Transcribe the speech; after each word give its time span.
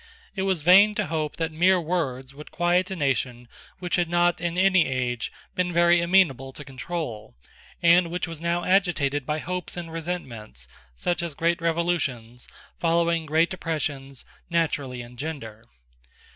It 0.35 0.41
was 0.49 0.63
vain 0.63 0.95
to 0.95 1.05
hope 1.05 1.35
that 1.35 1.51
mere 1.51 1.79
words 1.79 2.33
would 2.33 2.49
quiet 2.49 2.89
a 2.89 2.95
nation 2.95 3.47
which 3.77 3.97
had 3.97 4.09
not, 4.09 4.41
in 4.41 4.57
any 4.57 4.87
age, 4.87 5.31
been 5.53 5.71
very 5.71 6.01
amenable 6.01 6.51
to 6.53 6.65
control, 6.65 7.35
and 7.83 8.09
which 8.09 8.27
was 8.27 8.41
now 8.41 8.63
agitated 8.63 9.27
by 9.27 9.37
hopes 9.37 9.77
and 9.77 9.91
resentments, 9.93 10.67
such 10.95 11.21
as 11.21 11.35
great 11.35 11.61
revolutions, 11.61 12.47
following 12.79 13.27
great 13.27 13.53
oppressions, 13.53 14.25
naturally 14.49 15.03
engender. 15.03 15.67